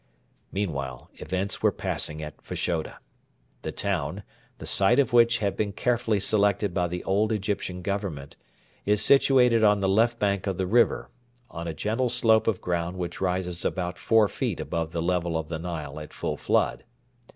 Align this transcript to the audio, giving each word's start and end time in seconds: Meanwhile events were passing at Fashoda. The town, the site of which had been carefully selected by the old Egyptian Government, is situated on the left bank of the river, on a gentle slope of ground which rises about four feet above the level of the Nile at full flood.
Meanwhile 0.51 1.11
events 1.17 1.61
were 1.61 1.71
passing 1.71 2.23
at 2.23 2.41
Fashoda. 2.41 2.97
The 3.61 3.71
town, 3.71 4.23
the 4.57 4.65
site 4.65 4.97
of 4.97 5.13
which 5.13 5.37
had 5.37 5.55
been 5.55 5.71
carefully 5.73 6.19
selected 6.19 6.73
by 6.73 6.87
the 6.87 7.03
old 7.03 7.31
Egyptian 7.31 7.83
Government, 7.83 8.35
is 8.83 9.03
situated 9.05 9.63
on 9.63 9.79
the 9.79 9.87
left 9.87 10.17
bank 10.17 10.47
of 10.47 10.57
the 10.57 10.65
river, 10.65 11.11
on 11.51 11.67
a 11.67 11.73
gentle 11.75 12.09
slope 12.09 12.47
of 12.47 12.61
ground 12.61 12.97
which 12.97 13.21
rises 13.21 13.63
about 13.63 13.99
four 13.99 14.27
feet 14.27 14.59
above 14.59 14.91
the 14.91 15.03
level 15.03 15.37
of 15.37 15.49
the 15.49 15.59
Nile 15.59 15.99
at 15.99 16.13
full 16.13 16.35
flood. 16.35 16.83